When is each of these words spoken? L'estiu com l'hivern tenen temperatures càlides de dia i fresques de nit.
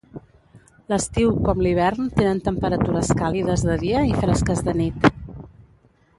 L'estiu 0.93 1.29
com 1.47 1.61
l'hivern 1.65 2.09
tenen 2.15 2.41
temperatures 2.47 3.13
càlides 3.21 3.67
de 3.69 3.77
dia 3.87 4.03
i 4.15 4.19
fresques 4.25 4.67
de 4.71 4.77
nit. 4.83 5.09